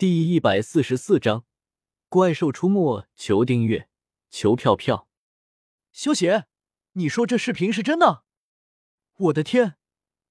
[0.00, 1.44] 第一百四十四章
[2.08, 3.90] 怪兽出没，求订阅，
[4.30, 5.06] 求票票。
[5.92, 6.46] 萧邪，
[6.92, 8.24] 你说这视频是真的？
[9.16, 9.76] 我的天，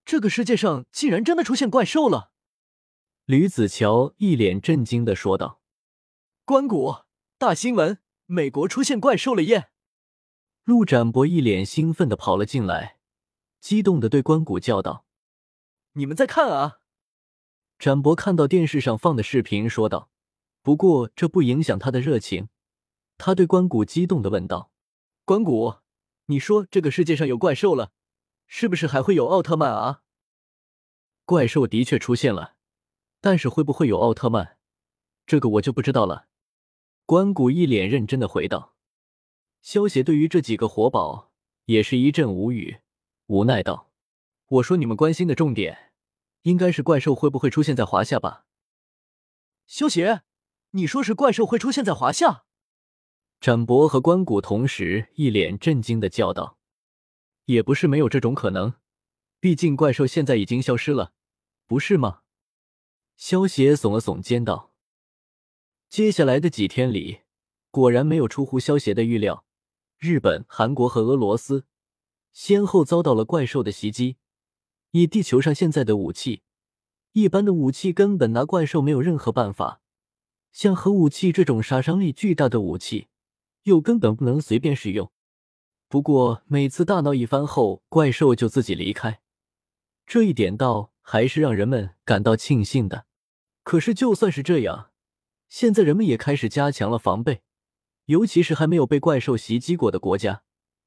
[0.04, 2.32] 这个世界上竟然真的出现怪兽了！
[3.26, 5.62] 吕子乔一脸震惊的说道
[6.46, 7.04] ：“关谷，
[7.38, 9.70] 大新闻，美国出现怪兽了耶！”
[10.66, 12.98] 陆展博一脸兴奋的跑了进来，
[13.60, 15.06] 激动的对关谷叫道
[15.94, 16.78] ：“你们在看啊！”
[17.80, 20.10] 展博看到电视上放的视频，说道
[20.62, 22.50] ：“不过这不影响他的热情。”
[23.18, 24.70] 他对关谷激动的问道
[25.24, 25.76] ：“关谷，
[26.26, 27.92] 你说这个世界上有怪兽了，
[28.48, 30.02] 是不是还会有奥特曼啊？”
[31.24, 32.56] 怪兽的确出现了，
[33.22, 34.58] 但是会不会有奥特曼，
[35.26, 36.28] 这个我就不知道了。”
[37.08, 38.76] 关谷一脸认真的回道。
[39.62, 41.32] 萧协对于这几个活宝
[41.66, 42.80] 也是一阵无语，
[43.28, 43.90] 无奈道
[44.48, 45.86] ：“我说你们关心的重点。”
[46.44, 48.46] 应该是怪兽会不会出现在华夏吧？
[49.68, 50.24] 萧邪，
[50.72, 52.46] 你说是怪兽会出现在华夏？
[53.40, 56.58] 展博和关谷同时一脸震惊的叫道
[57.46, 58.76] ：“也不是没有这种可能，
[59.40, 61.14] 毕竟怪兽现在已经消失了，
[61.68, 62.22] 不是吗？”
[63.16, 64.74] 萧邪耸了耸肩道
[65.90, 67.22] ：“接下来的几天里，
[67.70, 69.46] 果然没有出乎萧邪的预料，
[69.98, 71.66] 日本、韩国和俄罗斯
[72.32, 74.18] 先后遭到了怪兽的袭击。”
[74.92, 76.42] 以地球上现在的武器，
[77.14, 79.82] 一般的武器根本拿怪兽没有任何办法。
[80.52, 83.08] 像核武器这种杀伤力巨大的武器，
[83.64, 85.12] 又根本不能随便使用。
[85.88, 89.22] 不过每次大闹一番后，怪兽就自己离开，
[90.08, 93.06] 这一点倒还是让人们感到庆幸的。
[93.64, 94.90] 可是就算是这样，
[95.48, 97.42] 现在人们也开始加强了防备，
[98.06, 100.42] 尤其是还没有被怪兽袭击过的国家，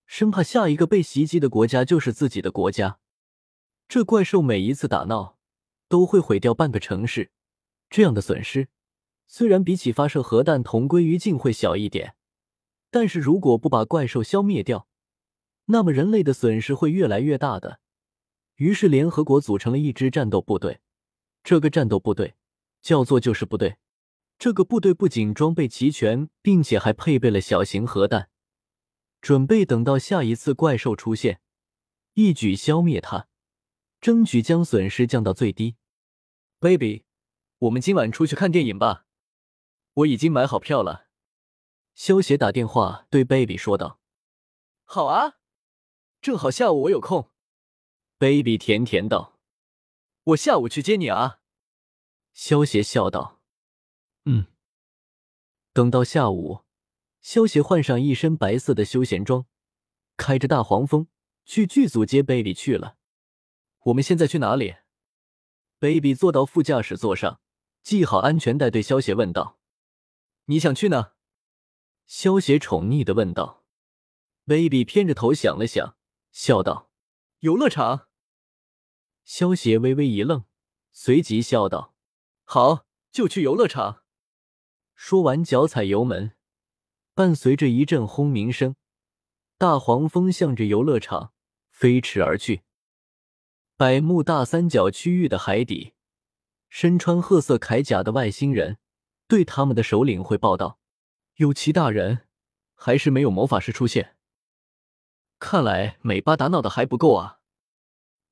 [0.06, 2.98] 生怕下一个被袭击的国家就是自己的国家。
[3.92, 5.36] 这怪兽每一次打闹，
[5.86, 7.30] 都会毁掉半个城市，
[7.90, 8.68] 这样的损失
[9.26, 12.14] 虽然比起发射核弹同归于尽会小一点，
[12.90, 14.88] 但是如果不把怪兽消灭掉，
[15.66, 17.80] 那么人类的损失会越来越大的。
[18.54, 20.80] 于是联合国组成了一支战斗部队，
[21.44, 22.36] 这个战斗部队
[22.80, 23.76] 叫做救世部队。
[24.38, 28.30] 这个部队不仅装备齐全，并且还配备了小型核弹，
[29.20, 31.42] 准备等到下一次怪兽出现，
[32.14, 33.28] 一举消灭它。
[34.02, 35.76] 争取将损失降到最低。
[36.58, 37.04] Baby，
[37.58, 39.06] 我们今晚出去看电影吧，
[39.94, 41.06] 我已经买好票了。
[41.94, 44.00] 萧协打电话对 Baby 说道
[44.82, 45.38] ：“好啊，
[46.20, 47.30] 正好下午我有空。
[48.18, 49.38] ”Baby 甜甜道
[50.24, 51.38] ：“我下午去接你啊。”
[52.34, 53.40] 萧协笑道
[54.26, 54.46] ：“嗯。”
[55.72, 56.64] 等到下午，
[57.20, 59.46] 萧协换上一身白色的休闲装，
[60.16, 61.06] 开着大黄蜂
[61.44, 62.96] 去剧组接 Baby 去了。
[63.86, 64.76] 我们现在去哪里
[65.80, 67.40] ？Baby 坐到副驾驶座上，
[67.82, 69.58] 系好安全带，对萧协问道
[70.46, 71.14] ：“你想去呢？”
[72.06, 73.64] 萧协宠溺的问道。
[74.44, 75.96] Baby 偏着头想了想，
[76.30, 76.90] 笑道
[77.40, 78.08] ：“游乐场。”
[79.24, 80.44] 萧协微微一愣，
[80.92, 81.94] 随即笑道
[82.44, 84.04] ：“好，就去游乐场。”
[84.94, 86.36] 说完，脚踩油门，
[87.14, 88.76] 伴随着一阵轰鸣声，
[89.58, 91.32] 大黄蜂向着游乐场
[91.70, 92.62] 飞驰而去。
[93.82, 95.94] 百慕大三角区域的海底，
[96.68, 98.78] 身穿褐色铠甲的外星人
[99.26, 100.78] 对他们的首领汇报道
[101.38, 102.28] ：“有其大人，
[102.76, 104.14] 还是没有魔法师出现。
[105.40, 107.40] 看来美巴达闹的还不够啊！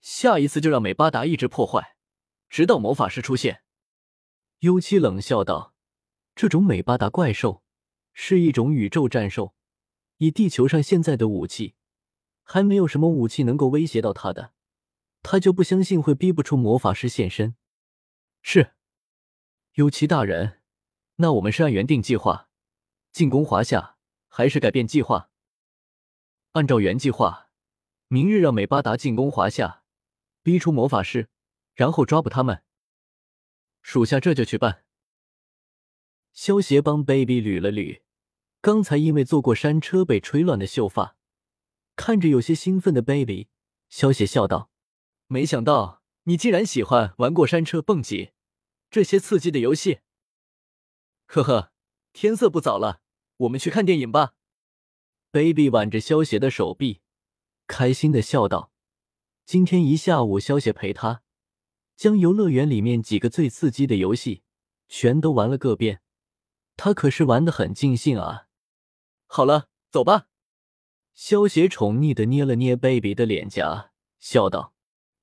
[0.00, 1.97] 下一次就让美巴达一直破坏，
[2.49, 3.62] 直到魔法师出现。”
[4.61, 5.75] 幽七冷笑道
[6.37, 7.65] ：“这种美巴达怪兽
[8.12, 9.56] 是一种宇宙战兽，
[10.19, 11.75] 以地球上现在的武器，
[12.44, 14.53] 还没有什么武器能够威胁到他的。”
[15.22, 17.56] 他就不相信会逼不出魔法师现身。
[18.42, 18.75] 是，
[19.75, 20.60] 幽奇大人，
[21.16, 22.48] 那我们是按原定计划
[23.12, 23.97] 进攻华夏，
[24.28, 25.31] 还是改变计划？
[26.53, 27.50] 按照原计划，
[28.08, 29.84] 明日让美巴达进攻华夏，
[30.42, 31.28] 逼出魔法师，
[31.75, 32.62] 然后抓捕他们。
[33.82, 34.84] 属下这就去办。
[36.32, 38.02] 萧协帮 baby 捋了捋
[38.61, 41.16] 刚才因为坐过山车被吹乱的秀发，
[41.96, 43.49] 看着有些兴奋的 baby，
[43.88, 44.70] 萧协笑道。
[45.32, 48.32] 没想到你竟然喜欢玩过山车、蹦极
[48.91, 50.00] 这些刺激的游戏。
[51.27, 51.71] 呵呵，
[52.12, 53.00] 天色不早了，
[53.37, 54.35] 我们去看电影吧。
[55.31, 57.03] Baby 挽着萧邪的手臂，
[57.69, 58.73] 开心的笑道
[59.47, 61.23] ：“今天一下午，萧邪陪他
[61.97, 64.43] 将游乐园里面几个最刺激的游戏
[64.88, 66.03] 全都玩了个遍，
[66.76, 68.49] 他可是玩的很尽兴啊。”
[69.29, 70.26] 好了，走吧。
[71.15, 74.75] 萧邪宠溺的捏了捏 Baby 的脸颊，笑道。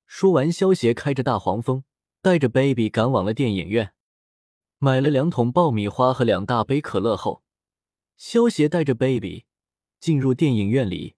[0.08, 1.84] 说完，萧协开着大黄蜂，
[2.22, 3.92] 带着 baby 赶往了电影院。
[4.78, 7.42] 买了两桶爆米花和两大杯可乐后，
[8.16, 9.44] 萧协带着 baby
[10.00, 11.14] 进入电影院里，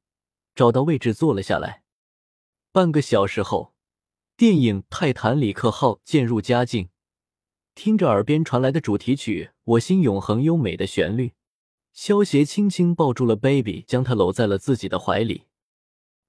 [0.56, 1.84] 找到位置坐了下来。
[2.72, 3.74] 半个小时后，
[4.36, 6.88] 电影《泰坦里克号》渐入佳境，
[7.76, 11.34] 听着耳边传来的主题曲《我心永恒》优美的旋律，
[11.92, 15.44] 萧协轻轻抱住了 baby，将她搂在了自己的怀里。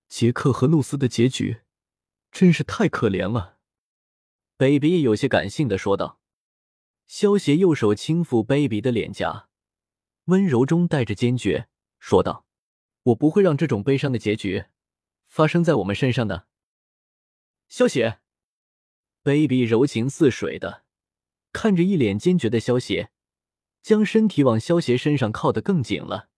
[0.08, 1.62] 杰克和露丝的结局
[2.32, 3.58] 真是太可怜了
[4.58, 6.20] ，baby 有些感性的说道。
[7.06, 9.50] 萧协右手轻抚 baby 的脸颊，
[10.26, 11.68] 温柔中带着坚决，
[12.00, 12.46] 说道
[13.04, 14.68] ：“我不会让这种悲伤的结局
[15.28, 16.48] 发生在我们身上的。”
[17.68, 18.20] 萧协
[19.24, 20.86] ，baby 柔情似水的
[21.52, 23.12] 看着一脸坚决的萧协，
[23.82, 26.30] 将身体往萧协身上靠得更紧了。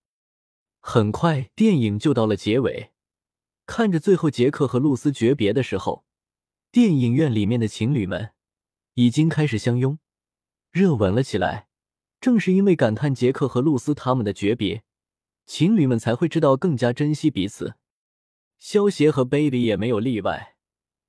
[0.80, 2.93] 很快，电影就到了结尾，
[3.66, 6.06] 看着最后杰克和露丝诀别的时候，
[6.72, 8.32] 电影院里面的情侣们
[8.96, 10.00] 已经开始相拥。
[10.72, 11.68] 热吻了起来，
[12.20, 14.84] 正是因为感叹杰克和露丝他们的诀别，
[15.46, 17.76] 情侣们才会知道更加珍惜彼此。
[18.58, 20.56] 萧协和 baby 也没有例外，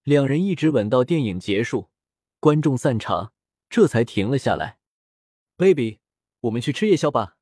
[0.02, 1.90] 两人一直吻到电影结束，
[2.40, 3.32] 观众散场，
[3.68, 4.78] 这才停了下来。
[5.56, 6.00] baby，
[6.40, 7.36] 我们去吃夜宵吧，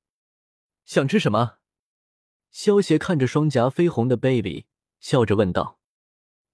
[0.84, 1.58] 想吃什么？
[2.50, 4.66] 萧协看着双颊绯红的 baby，
[5.02, 5.80] 笑着问道。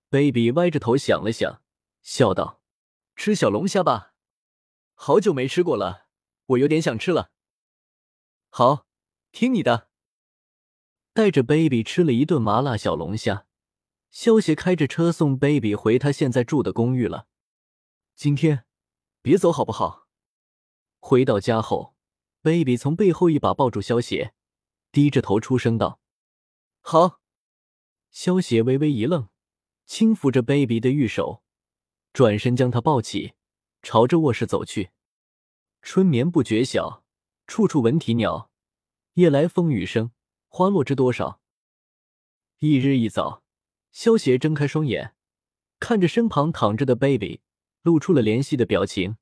[0.09, 1.63] baby 歪着头想了想，
[2.01, 2.63] 笑道
[3.15, 4.15] ：“吃小龙虾吧。”
[4.97, 6.09] 好久没吃过了，
[6.47, 7.31] 我有点想吃了。
[8.49, 8.87] 好，
[9.33, 9.91] 听你的。
[11.13, 13.47] 带着 baby 吃了一顿麻辣小龙虾，
[14.11, 17.29] 萧协开着车送 baby 回他现在住的公寓了。
[18.17, 18.65] 今天
[19.21, 20.09] 别走好不好？
[21.01, 21.95] 回到家后
[22.41, 24.33] ，baby 从背后一把抱住萧协，
[24.91, 26.01] 低着头出声道
[26.81, 27.18] ：“好。”
[28.11, 29.29] 萧协微微一愣，
[29.87, 31.43] 轻抚着 baby 的玉手，
[32.13, 33.35] 转身将他抱起。
[33.81, 34.91] 朝着卧室走去，
[35.83, 37.05] 春眠不觉晓，
[37.47, 38.51] 处处闻啼鸟。
[39.15, 40.11] 夜来风雨声，
[40.49, 41.41] 花落知多少。
[42.59, 43.45] 翌日一早，
[43.93, 45.15] 萧协睁开双眼，
[45.79, 47.41] 看着身旁躺着的 baby，
[47.83, 49.17] 露出了怜惜的表情，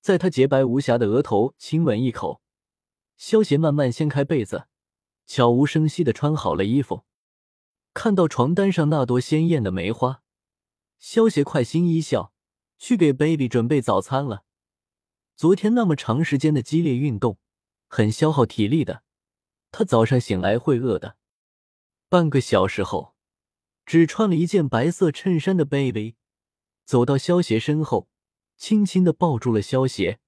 [0.00, 2.42] 在他洁白无瑕的额头亲吻一口。
[3.16, 4.66] 萧协慢慢掀开被子，
[5.26, 7.04] 悄无声息的穿好了衣服，
[7.94, 10.22] 看到床单上那朵鲜艳的梅花，
[10.98, 12.32] 萧协快心一笑。
[12.84, 14.42] 去给 baby 准备早餐了。
[15.36, 17.38] 昨天那么长时间的激烈运动，
[17.86, 19.04] 很消耗体力的。
[19.70, 21.16] 他早上醒来会饿的。
[22.08, 23.14] 半个小时后，
[23.86, 26.16] 只穿了一件白色衬衫的 baby
[26.84, 28.08] 走到萧协身后，
[28.56, 30.18] 轻轻的抱住了萧协，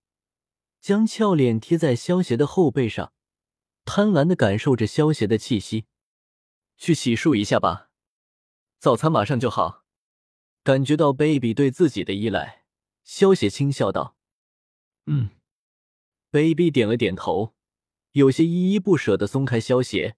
[0.80, 3.12] 将俏脸贴在萧协的后背上，
[3.84, 5.86] 贪婪的感受着萧协的气息。
[6.76, 7.90] 去洗漱一下吧，
[8.78, 9.84] 早餐马上就好。
[10.62, 12.64] 感觉到 baby 对自己的依赖，
[13.02, 14.16] 萧协轻笑道
[15.06, 15.30] ：“嗯。
[16.30, 17.54] ”baby 点了点头，
[18.10, 20.16] 有些依依不舍的松开萧协，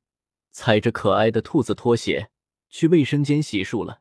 [0.51, 2.31] 踩着可爱的兔子拖鞋
[2.71, 4.01] 去卫生间洗漱了。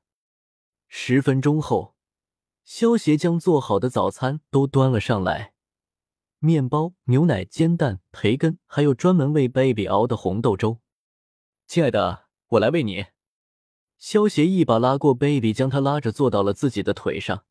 [0.88, 1.96] 十分钟后，
[2.64, 5.54] 萧协将做好的早餐都端了上来：
[6.40, 10.80] 面包、牛奶、煎蛋、培根，还有专门为 baby 熬的红豆粥。
[11.68, 12.25] 亲爱的，
[12.56, 13.06] 我来喂你。
[13.98, 17.46] 萧协一把拉过 baby，将他拉着坐到了自己的腿上，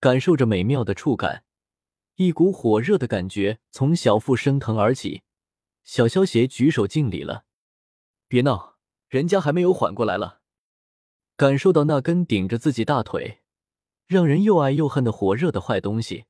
[0.00, 1.44] 感受着美妙的触感，
[2.16, 5.22] 一股火热的感觉从小腹升腾而起。
[5.84, 7.44] 小萧协举手敬礼了
[8.26, 8.76] ：“别闹，
[9.08, 10.40] 人家还没有缓过来了。”
[11.36, 13.40] 感受到那根顶着自己大腿、
[14.06, 16.24] 让人又爱又恨的火热的坏东西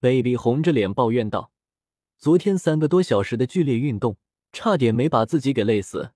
[0.00, 1.52] ，baby 红着脸抱怨道
[2.18, 4.16] ：“昨天三个多小时的剧烈运动，
[4.52, 6.12] 差点没把自己给累死。”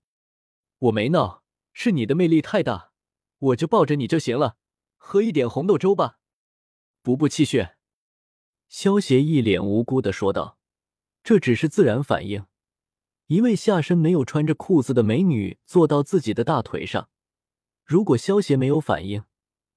[0.81, 1.41] 我没闹。
[1.73, 2.91] 是你的魅力太大，
[3.39, 4.57] 我就抱着你就行了，
[4.97, 6.19] 喝一点红豆粥吧，
[7.01, 7.77] 补补气血。
[8.67, 10.59] 萧协一脸无辜的说道
[11.23, 12.45] ：“这只是自然反应。”
[13.27, 17.09] 一位下身没有穿着裤子的美女坐到自己的大腿上，
[17.85, 19.23] 如果萧协没有反应，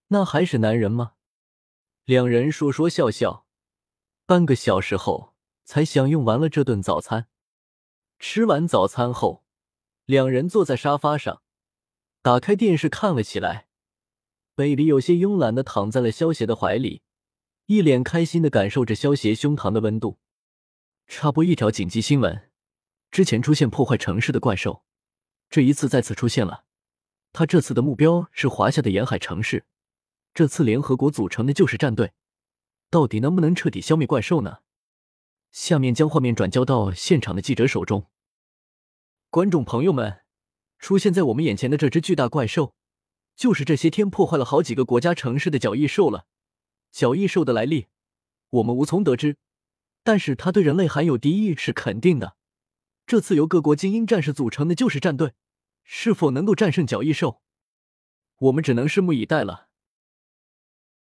[0.08, 1.12] 那还是男人吗？
[2.04, 3.46] 两人说说笑笑，
[4.26, 5.34] 半个小时后
[5.64, 7.28] 才享用完了这顿早餐。
[8.18, 9.43] 吃完早餐后，
[10.06, 11.42] 两人坐在沙发上。
[12.22, 13.68] 打开电视看了起来
[14.54, 17.02] ，baby 有些慵懒的躺在了萧协的怀里，
[17.66, 20.18] 一脸开心的感受着萧协胸膛的温度。
[21.06, 22.50] 插播一条紧急新闻：
[23.10, 24.84] 之前出现破坏城市的怪兽，
[25.50, 26.64] 这一次再次出现了。
[27.32, 29.66] 他这次的目标是华夏的沿海城市。
[30.32, 32.12] 这次联合国组成的救世战队，
[32.90, 34.60] 到底能不能彻底消灭怪兽呢？
[35.52, 38.06] 下面将画面转交到现场的记者手中，
[39.34, 40.20] 观众朋友们。
[40.78, 42.72] 出现在我们眼前的这只巨大怪兽，
[43.34, 46.26] 就是这些天破坏了好几个国家城市的角翼兽了。
[46.92, 47.88] 角翼兽的来历，
[48.50, 49.36] 我们无从得知。
[50.04, 52.36] 但是它对人类含有敌意是肯定的。
[53.08, 55.32] 这次由各国精英战士组成的救世战队，
[55.82, 57.42] 是否能够战胜角翼兽？
[58.38, 59.66] 我们只能拭目以待了。